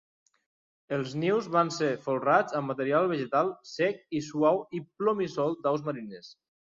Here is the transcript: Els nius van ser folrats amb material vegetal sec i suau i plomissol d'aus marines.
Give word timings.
Els 0.95 1.11
nius 1.23 1.49
van 1.55 1.69
ser 1.75 1.89
folrats 2.05 2.57
amb 2.61 2.73
material 2.73 3.09
vegetal 3.11 3.51
sec 3.73 4.01
i 4.21 4.23
suau 4.31 4.59
i 4.79 4.83
plomissol 5.03 5.55
d'aus 5.67 5.87
marines. 5.93 6.33